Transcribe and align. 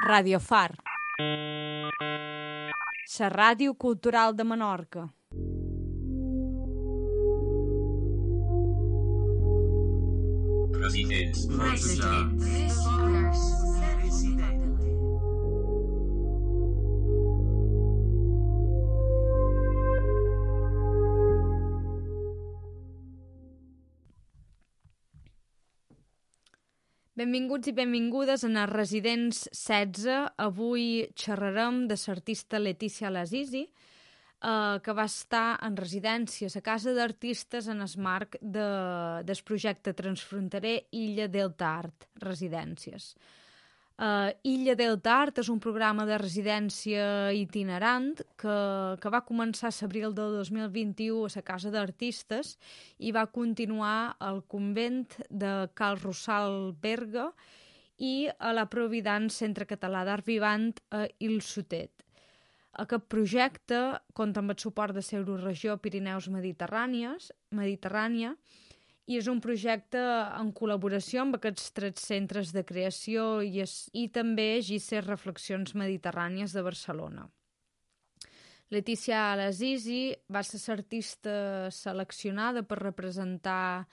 Radio 0.00 0.38
Far. 0.38 0.78
La 3.18 3.28
ràdio 3.30 3.74
cultural 3.74 4.36
de 4.36 4.44
Menorca. 4.44 5.08
Residents. 10.78 12.67
Benvinguts 27.18 27.66
i 27.66 27.72
benvingudes 27.74 28.44
en 28.46 28.54
els 28.60 28.70
Residents 28.70 29.38
16. 29.50 30.04
Avui 30.44 30.84
xerrarem 31.18 31.80
de 31.90 31.96
l'artista 31.98 32.60
Letícia 32.60 33.10
Lasisi, 33.10 33.64
eh, 33.64 34.76
que 34.84 34.94
va 34.94 35.06
estar 35.10 35.58
en 35.66 35.74
residència 35.80 36.46
a 36.46 36.62
Casa 36.62 36.94
d'Artistes 36.94 37.66
en 37.74 37.82
el 37.82 37.96
marc 37.98 38.38
de, 38.40 38.68
del 39.26 39.42
projecte 39.50 39.96
transfronterer 39.98 40.76
Illa 40.92 41.26
Delta 41.26 41.72
Art 41.80 42.06
Residències. 42.22 43.10
Uh, 43.98 44.30
Illa 44.46 44.76
Delta 44.78 45.10
Art 45.24 45.40
és 45.42 45.48
un 45.50 45.58
programa 45.58 46.04
de 46.06 46.14
residència 46.20 47.32
itinerant 47.34 48.12
que, 48.38 48.58
que 49.02 49.10
va 49.10 49.24
començar 49.26 49.72
a 49.72 49.74
l'abril 49.74 50.12
del 50.14 50.36
2021 50.38 51.24
a 51.26 51.32
la 51.34 51.42
Casa 51.42 51.72
d'Artistes 51.74 52.52
i 53.02 53.10
va 53.10 53.24
continuar 53.26 54.14
al 54.22 54.44
convent 54.46 55.16
de 55.28 55.50
Cal 55.74 55.98
Rossal 55.98 56.76
Berga 56.78 57.32
i 57.98 58.28
a 58.38 58.52
la 58.54 58.68
Provident 58.70 59.26
Centre 59.34 59.66
Català 59.66 60.04
d'Art 60.06 60.30
Vivant 60.30 60.70
a 60.94 61.08
Il 61.18 61.42
Sotet. 61.42 61.90
Aquest 62.78 63.10
projecte 63.10 63.82
compta 64.14 64.38
amb 64.38 64.54
el 64.54 64.62
suport 64.62 64.94
de 64.94 65.02
l'Euroregió 65.02 65.74
Pirineus 65.82 66.30
Mediterrànies, 66.30 67.32
Mediterrània 67.50 68.36
i 69.08 69.16
és 69.16 69.28
un 69.32 69.40
projecte 69.40 70.00
en 70.36 70.50
col·laboració 70.52 71.22
amb 71.24 71.38
aquests 71.38 71.72
tres 71.76 72.04
centres 72.04 72.52
de 72.52 72.62
creació 72.68 73.40
i, 73.40 73.62
es, 73.64 73.88
i 73.96 74.08
també 74.12 74.60
GICES 74.60 75.06
Reflexions 75.06 75.72
Mediterrànies 75.80 76.52
de 76.52 76.64
Barcelona. 76.66 77.24
Letícia 78.68 79.30
Alasisi 79.32 80.12
va 80.28 80.42
ser 80.44 80.60
l'artista 80.60 81.32
seleccionada 81.72 82.62
per 82.68 82.82
representar 82.82 83.86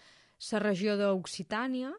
la 0.52 0.60
regió 0.60 0.98
d'Occitània 1.00 1.94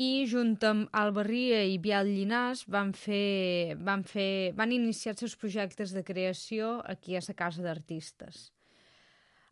i 0.00 0.24
junt 0.30 0.54
amb 0.64 0.88
Alba 0.96 1.26
Ria 1.26 1.60
i 1.68 1.76
Bial 1.76 2.08
Llinàs 2.08 2.64
van, 2.72 2.94
fer, 2.96 3.76
van, 3.76 4.06
fer, 4.08 4.54
van 4.56 4.72
iniciar 4.72 5.12
els 5.12 5.26
seus 5.26 5.36
projectes 5.36 5.92
de 5.92 6.04
creació 6.06 6.78
aquí 6.88 7.18
a 7.18 7.24
la 7.26 7.36
Casa 7.36 7.66
d'Artistes. 7.66 8.48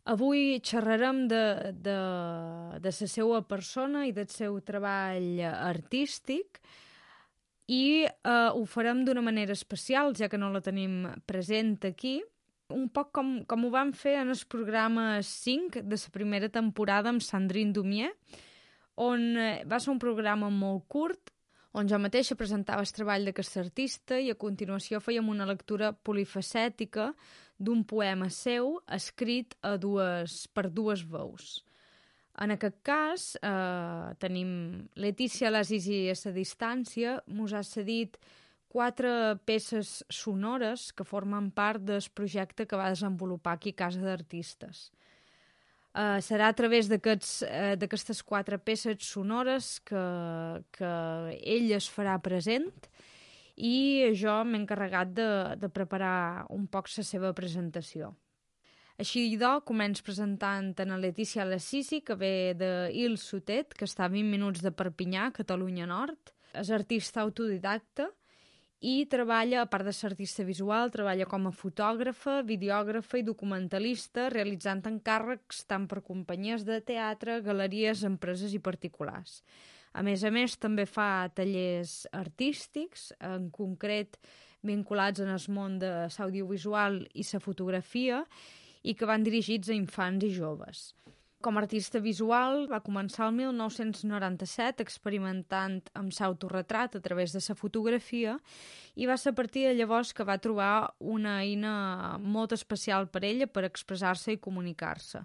Avui 0.05 0.59
xerrarem 0.63 1.27
de, 1.27 1.43
de, 1.75 1.97
de 2.79 2.91
la 2.91 3.07
seva 3.11 3.41
persona 3.47 4.05
i 4.07 4.13
del 4.15 4.29
seu 4.31 4.59
treball 4.65 5.41
artístic 5.43 6.61
i 7.69 8.05
eh, 8.07 8.49
ho 8.49 8.65
farem 8.65 9.03
d'una 9.05 9.21
manera 9.21 9.53
especial, 9.53 10.15
ja 10.17 10.29
que 10.29 10.39
no 10.41 10.49
la 10.49 10.63
tenim 10.65 11.03
present 11.29 11.77
aquí, 11.85 12.17
un 12.73 12.87
poc 12.93 13.11
com, 13.13 13.33
com 13.49 13.65
ho 13.65 13.71
vam 13.73 13.91
fer 13.93 14.15
en 14.21 14.33
el 14.33 14.41
programa 14.49 15.21
5 15.25 15.83
de 15.85 15.97
la 15.97 16.13
primera 16.13 16.49
temporada 16.49 17.09
amb 17.09 17.21
Sandrine 17.21 17.73
Dumier, 17.73 18.11
on 18.97 19.37
eh, 19.37 19.63
va 19.69 19.79
ser 19.79 19.93
un 19.93 20.01
programa 20.01 20.49
molt 20.49 20.87
curt, 20.87 21.33
on 21.77 21.87
jo 21.87 21.99
mateixa 22.01 22.37
presentava 22.37 22.81
el 22.81 22.93
treball 22.93 23.29
d'aquest 23.29 23.59
artista 23.61 24.17
i 24.17 24.31
a 24.31 24.37
continuació 24.37 24.99
fèiem 25.01 25.29
una 25.29 25.45
lectura 25.45 25.91
polifacètica 25.93 27.11
d'un 27.59 27.83
poema 27.83 28.29
seu 28.31 28.77
escrit 28.87 29.55
a 29.61 29.75
dues, 29.77 30.45
per 30.55 30.69
dues 30.71 31.03
veus. 31.03 31.59
En 32.39 32.55
aquest 32.55 32.77
cas, 32.87 33.35
eh, 33.43 34.15
tenim 34.19 34.87
Letícia 34.95 35.51
Lasisi 35.51 36.07
a 36.09 36.15
la 36.15 36.31
distància, 36.31 37.21
mos 37.27 37.53
ha 37.53 37.63
cedit 37.63 38.15
quatre 38.69 39.35
peces 39.45 40.05
sonores 40.09 40.93
que 40.93 41.03
formen 41.03 41.51
part 41.51 41.81
del 41.83 42.05
projecte 42.13 42.65
que 42.65 42.77
va 42.77 42.93
desenvolupar 42.93 43.57
aquí 43.57 43.73
Casa 43.73 43.99
d'Artistes. 43.99 44.91
Uh, 45.89 46.21
serà 46.21 46.47
a 46.47 46.53
través 46.53 46.85
eh, 46.85 47.75
d'aquestes 47.75 48.19
uh, 48.21 48.23
quatre 48.23 48.59
peces 48.61 49.01
sonores 49.01 49.79
que, 49.81 50.03
que 50.71 50.91
ell 51.41 51.71
es 51.73 51.87
farà 51.89 52.13
present 52.21 52.69
i 53.59 54.09
jo 54.15 54.39
m'he 54.47 54.61
encarregat 54.63 55.11
de, 55.13 55.29
de 55.59 55.69
preparar 55.69 56.47
un 56.55 56.65
poc 56.71 56.87
la 56.95 57.03
seva 57.03 57.33
presentació. 57.35 58.13
Així 58.99 59.21
d'o, 59.39 59.61
començ 59.63 60.01
presentant 60.03 60.73
a 60.79 60.97
Letícia 60.99 61.45
Lassisi, 61.47 62.01
que 62.03 62.15
ve 62.19 62.53
de 62.59 62.89
Il 62.91 63.17
Sotet, 63.17 63.75
que 63.75 63.87
està 63.87 64.07
a 64.07 64.11
20 64.11 64.27
minuts 64.27 64.63
de 64.63 64.71
Perpinyà, 64.75 65.29
Catalunya 65.35 65.87
Nord. 65.87 66.33
És 66.51 66.71
artista 66.73 67.21
autodidacta 67.21 68.09
i 68.79 69.05
treballa, 69.11 69.61
a 69.61 69.67
part 69.67 69.83
de 69.83 69.91
ser 69.91 70.09
artista 70.09 70.43
visual, 70.47 70.91
treballa 70.91 71.27
com 71.27 71.47
a 71.47 71.51
fotògrafa, 71.51 72.39
videògrafa 72.47 73.19
i 73.19 73.25
documentalista, 73.27 74.29
realitzant 74.31 74.85
encàrrecs 74.87 75.65
tant 75.67 75.87
per 75.91 75.99
companyies 76.05 76.63
de 76.67 76.79
teatre, 76.87 77.41
galeries, 77.43 78.05
empreses 78.07 78.55
i 78.55 78.61
particulars. 78.63 79.41
A 79.93 80.03
més 80.05 80.23
a 80.23 80.31
més, 80.31 80.57
també 80.61 80.85
fa 80.85 81.29
tallers 81.35 82.03
artístics, 82.13 83.09
en 83.19 83.49
concret 83.49 84.19
vinculats 84.61 85.21
en 85.23 85.31
el 85.31 85.45
món 85.55 85.79
de 85.81 85.91
l'audiovisual 86.07 87.01
i 87.13 87.25
la 87.33 87.39
fotografia, 87.39 88.23
i 88.83 88.95
que 88.95 89.07
van 89.07 89.23
dirigits 89.23 89.69
a 89.69 89.75
infants 89.75 90.23
i 90.25 90.31
joves. 90.35 90.89
Com 91.39 91.55
a 91.55 91.61
artista 91.63 92.01
visual, 92.03 92.65
va 92.67 92.81
començar 92.83 93.29
el 93.29 93.37
1997 93.37 94.83
experimentant 94.83 95.77
amb 95.95 96.11
l'autoretrat 96.11 96.97
a 96.97 96.99
través 96.99 97.31
de 97.31 97.39
la 97.39 97.55
fotografia 97.55 98.33
i 98.99 99.07
va 99.07 99.15
ser 99.15 99.31
a 99.31 99.37
partir 99.37 99.63
de 99.67 99.77
llavors 99.77 100.11
que 100.11 100.27
va 100.27 100.35
trobar 100.43 100.91
una 100.99 101.37
eina 101.45 102.17
molt 102.19 102.51
especial 102.51 103.07
per 103.07 103.23
ella 103.23 103.47
per 103.47 103.63
expressar-se 103.63 104.35
i 104.35 104.41
comunicar-se. 104.43 105.23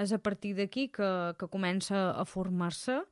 És 0.00 0.16
a 0.16 0.18
partir 0.18 0.54
d'aquí 0.56 0.88
que, 0.88 1.10
que 1.36 1.50
comença 1.52 2.00
a 2.16 2.24
formar-se, 2.24 3.02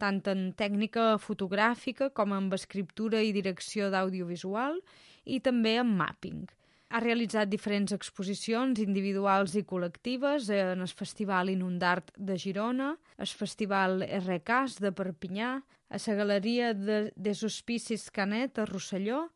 tant 0.00 0.20
en 0.30 0.50
tècnica 0.56 1.16
fotogràfica 1.22 2.10
com 2.16 2.34
en 2.36 2.50
escriptura 2.52 3.22
i 3.22 3.32
direcció 3.36 3.90
d'audiovisual 3.90 4.80
i 5.24 5.40
també 5.40 5.76
en 5.80 5.92
mapping. 5.98 6.46
Ha 6.94 7.00
realitzat 7.02 7.50
diferents 7.50 7.92
exposicions 7.96 8.78
individuals 8.78 9.56
i 9.58 9.64
col·lectives 9.66 10.50
en 10.54 10.84
el 10.84 10.92
Festival 11.00 11.50
Inundart 11.50 12.12
de 12.16 12.36
Girona, 12.38 12.92
el 13.18 13.26
Festival 13.26 14.04
RCAS 14.06 14.78
de 14.84 14.92
Perpinyà, 14.94 15.56
a 15.88 15.98
la 15.98 16.14
Galeria 16.18 16.72
de, 16.74 17.10
des 17.16 17.42
Hospicis 17.42 18.10
Canet 18.10 18.58
a 18.58 18.66
Rosselló, 18.70 19.26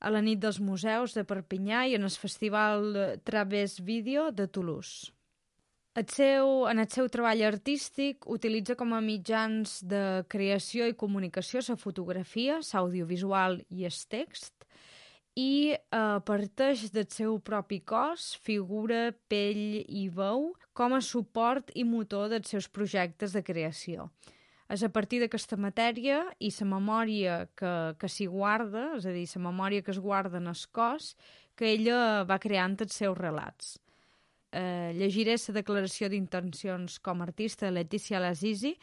a 0.00 0.10
la 0.10 0.22
nit 0.24 0.40
dels 0.40 0.58
museus 0.60 1.14
de 1.14 1.24
Perpinyà 1.28 1.86
i 1.86 1.94
en 1.98 2.06
el 2.08 2.10
Festival 2.10 3.20
Través 3.24 3.78
Vídeo 3.84 4.30
de 4.32 4.48
Toulouse. 4.48 5.12
El 5.98 6.06
seu, 6.06 6.68
en 6.70 6.78
el 6.78 6.86
seu 6.86 7.08
treball 7.10 7.40
artístic 7.42 8.26
utilitza 8.30 8.76
com 8.78 8.92
a 8.94 9.00
mitjans 9.02 9.80
de 9.90 10.22
creació 10.30 10.86
i 10.86 10.94
comunicació 10.94 11.62
la 11.66 11.74
fotografia, 11.74 12.60
l'audiovisual 12.62 13.58
i 13.74 13.88
el 13.88 13.96
text, 14.14 14.54
i 15.34 15.74
eh, 15.74 16.20
parteix 16.30 16.84
del 16.94 17.08
seu 17.10 17.40
propi 17.42 17.80
cos, 17.82 18.36
figura, 18.38 19.10
pell 19.26 19.82
i 19.82 20.06
veu 20.14 20.52
com 20.72 20.94
a 20.94 21.02
suport 21.02 21.74
i 21.74 21.82
motor 21.82 22.30
dels 22.30 22.54
seus 22.54 22.70
projectes 22.70 23.34
de 23.34 23.42
creació. 23.42 24.12
És 24.70 24.86
a 24.86 24.94
partir 24.94 25.18
d'aquesta 25.18 25.58
matèria 25.58 26.22
i 26.38 26.54
la 26.60 26.70
memòria 26.70 27.36
que, 27.58 27.74
que 27.98 28.06
s'hi 28.06 28.30
guarda, 28.30 28.92
és 28.94 29.10
a 29.10 29.10
dir, 29.10 29.26
la 29.34 29.46
memòria 29.50 29.82
que 29.82 29.90
es 29.90 29.98
guarda 29.98 30.38
en 30.38 30.46
el 30.46 30.66
cos, 30.70 31.16
que 31.58 31.74
ella 31.74 32.22
va 32.22 32.38
creant 32.38 32.78
els 32.78 32.94
seus 32.94 33.18
relats 33.18 33.80
eh, 34.52 34.92
llegiré 34.96 35.36
la 35.36 35.54
declaració 35.54 36.08
d'intencions 36.08 36.98
com 36.98 37.20
a 37.20 37.28
artista 37.28 37.66
de 37.66 37.72
Letícia 37.72 38.20
Lasisi 38.20 38.74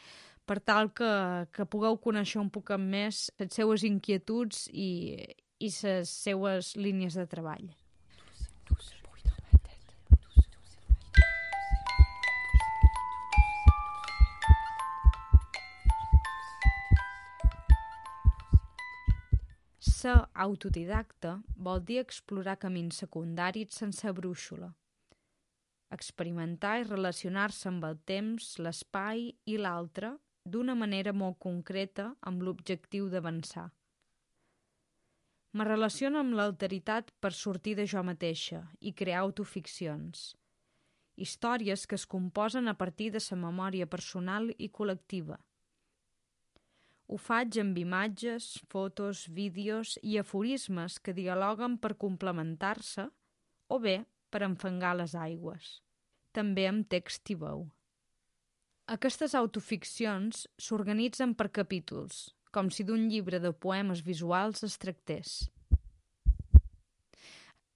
per 0.48 0.60
tal 0.60 0.92
que, 0.96 1.10
que 1.52 1.66
pugueu 1.68 1.98
conèixer 2.00 2.40
un 2.40 2.48
poc 2.50 2.72
més 2.80 3.28
les 3.38 3.52
seues 3.52 3.84
inquietuds 3.84 4.68
i, 4.72 5.20
i 5.60 5.68
les 5.68 6.08
seues 6.08 6.74
línies 6.76 7.18
de 7.20 7.26
treball. 7.26 7.68
Ser 19.98 20.14
autodidacta 20.34 21.40
vol 21.58 21.80
dir 21.82 21.98
explorar 21.98 22.54
camins 22.62 23.00
secundaris 23.02 23.74
sense 23.80 24.12
brúixola, 24.14 24.68
experimentar 25.94 26.78
i 26.80 26.86
relacionar-se 26.88 27.68
amb 27.70 27.84
el 27.88 27.98
temps, 28.08 28.56
l'espai 28.58 29.28
i 29.46 29.56
l'altre 29.58 30.14
d'una 30.44 30.74
manera 30.74 31.12
molt 31.12 31.38
concreta 31.40 32.12
amb 32.20 32.42
l'objectiu 32.42 33.08
d'avançar. 33.12 33.68
Me 35.56 35.64
relaciono 35.64 36.20
amb 36.20 36.36
l'alteritat 36.36 37.10
per 37.20 37.32
sortir 37.32 37.74
de 37.78 37.86
jo 37.88 38.02
mateixa 38.04 38.60
i 38.80 38.92
crear 38.92 39.22
autoficcions. 39.24 40.34
Històries 41.16 41.86
que 41.88 41.96
es 41.98 42.06
composen 42.06 42.68
a 42.68 42.76
partir 42.78 43.10
de 43.10 43.20
sa 43.20 43.36
memòria 43.36 43.88
personal 43.90 44.52
i 44.56 44.68
col·lectiva. 44.68 45.38
Ho 47.08 47.16
faig 47.16 47.56
amb 47.58 47.78
imatges, 47.80 48.58
fotos, 48.68 49.24
vídeos 49.32 49.96
i 50.02 50.18
aforismes 50.20 50.98
que 51.00 51.16
dialoguen 51.16 51.78
per 51.80 51.96
complementar-se 51.96 53.08
o 53.72 53.78
bé 53.80 54.02
per 54.30 54.44
enfangar 54.46 54.94
les 54.98 55.14
aigües. 55.18 55.78
També 56.36 56.66
amb 56.68 56.88
text 56.88 57.30
i 57.32 57.36
veu. 57.40 57.66
Aquestes 58.88 59.34
autoficcions 59.36 60.46
s'organitzen 60.56 61.34
per 61.36 61.50
capítols, 61.52 62.28
com 62.52 62.70
si 62.72 62.86
d'un 62.88 63.08
llibre 63.12 63.40
de 63.40 63.52
poemes 63.52 64.00
visuals 64.04 64.64
es 64.64 64.78
tractés. 64.80 65.34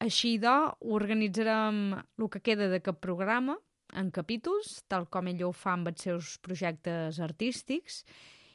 Així, 0.02 0.38
do, 0.42 0.54
organitzarem 0.96 1.92
el 1.94 2.30
que 2.32 2.40
queda 2.42 2.66
de 2.72 2.80
cap 2.82 2.98
programa 3.04 3.58
en 4.00 4.08
capítols, 4.10 4.80
tal 4.88 5.04
com 5.12 5.28
ell 5.30 5.44
ho 5.46 5.52
fa 5.54 5.76
amb 5.76 5.92
els 5.92 6.02
seus 6.08 6.32
projectes 6.42 7.20
artístics, 7.22 8.00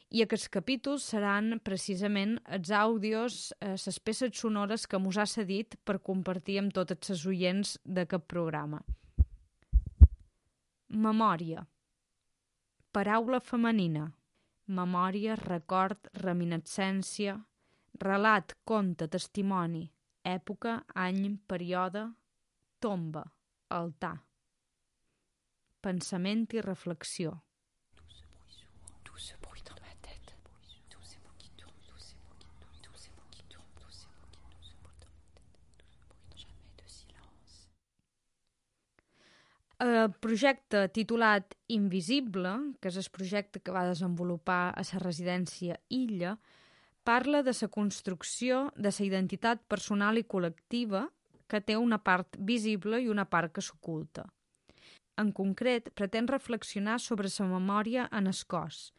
i 0.10 0.22
aquests 0.24 0.48
capítols 0.50 1.06
seran 1.12 1.60
precisament 1.64 2.38
els 2.46 2.72
àudios, 2.72 3.54
eh, 3.60 3.76
les 3.76 4.00
peces 4.00 4.38
sonores 4.40 4.88
que 4.88 5.00
mos 5.00 5.18
ha 5.18 5.26
cedit 5.26 5.76
per 5.84 6.00
compartir 6.00 6.60
amb 6.60 6.74
tots 6.74 7.10
els 7.10 7.26
oients 7.26 7.78
d'aquest 7.84 8.28
programa. 8.28 8.84
Memòria. 10.88 11.66
Paraula 12.92 13.40
femenina 13.40 14.08
memòria, 14.68 15.36
record, 15.36 16.10
reminiscència, 16.22 17.38
relat, 18.02 18.54
conte, 18.68 19.08
testimoni, 19.08 19.86
època, 20.24 20.84
any, 20.96 21.38
període, 21.48 22.04
tomba, 22.84 23.24
altar. 23.70 24.18
Pensament 25.82 26.48
i 26.54 26.62
reflexió. 26.62 27.38
El 40.08 40.14
projecte 40.24 40.86
titulat 40.96 41.56
Invisible, 41.76 42.52
que 42.80 42.88
és 42.88 42.98
el 43.02 43.08
projecte 43.12 43.60
que 43.60 43.74
va 43.76 43.82
desenvolupar 43.90 44.70
a 44.72 44.84
la 44.88 45.00
residència 45.02 45.76
Illa, 45.92 46.38
parla 47.04 47.42
de 47.44 47.52
la 47.58 47.68
construcció 47.68 48.60
de 48.78 48.94
la 48.98 49.06
identitat 49.06 49.66
personal 49.74 50.16
i 50.22 50.24
col·lectiva 50.24 51.02
que 51.52 51.60
té 51.60 51.76
una 51.76 52.00
part 52.00 52.38
visible 52.52 53.02
i 53.04 53.10
una 53.12 53.26
part 53.26 53.52
que 53.52 53.64
s'oculta. 53.68 54.24
En 55.24 55.34
concret, 55.34 55.90
pretén 55.92 56.32
reflexionar 56.32 57.02
sobre 57.04 57.28
la 57.28 57.48
memòria 57.50 58.08
en 58.22 58.32
el 58.32 58.40
cos, 58.48 58.94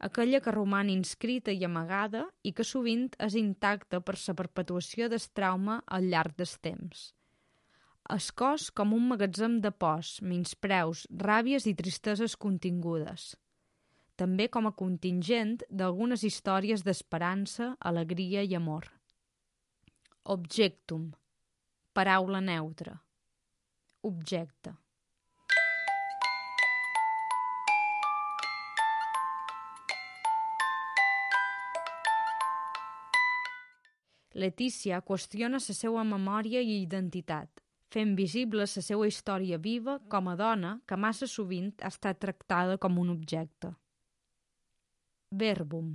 aquella 0.00 0.40
que 0.40 0.56
roman 0.56 0.90
inscrita 0.90 1.54
i 1.54 1.62
amagada 1.62 2.24
i 2.42 2.52
que 2.52 2.66
sovint 2.66 3.14
és 3.28 3.38
intacta 3.38 4.00
per 4.00 4.18
la 4.26 4.34
perpetuació 4.42 5.08
del 5.08 5.30
trauma 5.38 5.84
al 5.86 6.10
llarg 6.10 6.34
del 6.34 6.58
temps 6.60 7.12
el 8.08 8.24
cos 8.40 8.70
com 8.72 8.94
un 8.96 9.04
magatzem 9.10 9.58
de 9.60 9.70
pors, 9.84 10.14
menyspreus, 10.24 11.04
ràbies 11.28 11.66
i 11.68 11.74
tristeses 11.76 12.36
contingudes. 12.40 13.34
També 14.16 14.48
com 14.48 14.66
a 14.66 14.72
contingent 14.72 15.58
d'algunes 15.68 16.24
històries 16.24 16.82
d'esperança, 16.86 17.74
alegria 17.90 18.42
i 18.42 18.56
amor. 18.56 18.88
Objectum. 20.24 21.12
Paraula 21.92 22.40
neutra. 22.40 22.96
Objecte. 24.02 24.72
Letícia 34.38 35.00
qüestiona 35.02 35.58
la 35.60 35.74
seva 35.74 36.04
memòria 36.06 36.60
i 36.62 36.82
identitat, 36.82 37.67
fent 37.94 38.14
visible 38.18 38.64
la 38.64 38.82
seva 38.84 39.06
història 39.08 39.58
viva 39.58 39.98
com 40.12 40.28
a 40.28 40.36
dona 40.36 40.74
que 40.86 40.98
massa 41.00 41.28
sovint 41.30 41.70
ha 41.82 41.92
estat 41.92 42.20
tractada 42.24 42.78
com 42.78 42.98
un 43.02 43.12
objecte. 43.14 43.72
Verbum. 45.30 45.94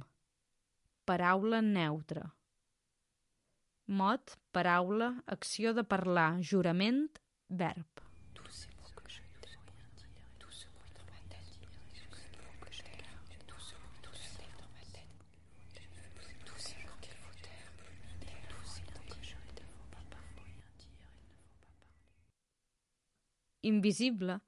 Paraula 1.05 1.61
neutra. 1.61 2.27
Mot, 3.87 4.37
paraula, 4.55 5.11
acció 5.27 5.73
de 5.73 5.83
parlar, 5.83 6.29
jurament, 6.41 7.05
verb. 7.49 8.02
Invisible, 23.63 24.39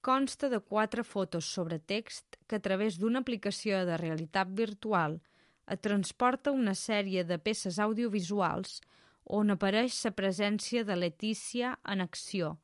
consta 0.00 0.48
de 0.48 0.60
quatre 0.60 1.02
fotos 1.02 1.46
sobre 1.50 1.78
text 1.78 2.38
que 2.46 2.56
a 2.56 2.62
través 2.62 2.98
d'una 2.98 3.22
aplicació 3.24 3.82
de 3.88 3.96
realitat 3.98 4.52
virtual 4.54 5.18
et 5.66 5.82
transporta 5.82 6.54
una 6.54 6.76
sèrie 6.78 7.24
de 7.26 7.38
peces 7.42 7.80
audiovisuals 7.82 8.78
on 9.38 9.50
apareix 9.50 9.98
la 10.06 10.12
presència 10.14 10.84
de 10.86 10.94
Letícia 10.94 11.72
en 11.92 12.04
acció, 12.04 12.54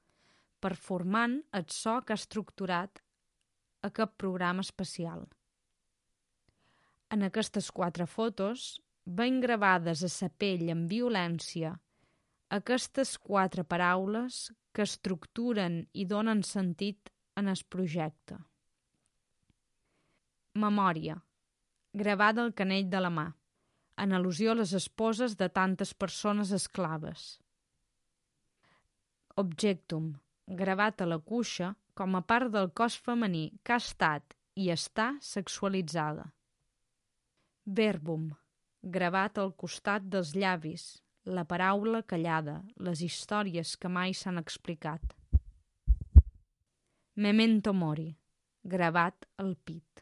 performant 0.62 1.40
el 1.58 1.67
so 1.75 1.99
que 2.06 2.14
ha 2.14 2.20
estructurat 2.20 3.02
aquest 3.82 4.14
programa 4.23 4.62
especial. 4.62 5.26
En 7.11 7.26
aquestes 7.26 7.73
quatre 7.75 8.06
fotos, 8.06 8.79
ben 9.05 9.40
gravades 9.43 10.05
a 10.06 10.08
sa 10.08 10.31
pell 10.31 10.70
amb 10.70 10.87
violència, 10.88 11.75
aquestes 12.52 13.16
quatre 13.16 13.64
paraules 13.64 14.50
que 14.76 14.84
estructuren 14.84 15.78
i 15.96 16.04
donen 16.08 16.43
sentit 16.44 17.08
en 17.40 17.49
el 17.49 17.60
projecte. 17.75 18.37
Memòria. 20.64 21.16
Gravada 21.96 22.43
al 22.44 22.52
canell 22.56 22.90
de 22.93 23.00
la 23.00 23.10
mà, 23.12 23.25
en 24.04 24.12
al·lusió 24.16 24.52
a 24.52 24.58
les 24.58 24.72
esposes 24.76 25.36
de 25.41 25.48
tantes 25.48 25.94
persones 25.94 26.53
esclaves. 26.53 27.38
Objectum. 29.41 30.12
Gravat 30.60 31.00
a 31.00 31.06
la 31.08 31.19
cuixa 31.19 31.70
com 31.96 32.17
a 32.17 32.20
part 32.20 32.53
del 32.53 32.69
cos 32.77 32.98
femení 33.00 33.46
que 33.65 33.77
ha 33.77 33.81
estat 33.81 34.36
i 34.60 34.69
està 34.74 35.15
sexualitzada. 35.24 36.27
Verbum. 37.65 38.29
Gravat 38.82 39.38
al 39.38 39.55
costat 39.56 40.05
dels 40.12 40.34
llavis, 40.36 40.98
la 41.24 41.44
paraula 41.46 42.02
callada, 42.02 42.60
les 42.76 43.02
històries 43.02 43.76
que 43.76 43.88
mai 43.88 44.14
s'han 44.14 44.41
explicat. 44.41 45.14
Memento 47.14 47.72
mori, 47.72 48.08
gravat 48.62 49.29
al 49.38 49.55
pit. 49.55 50.02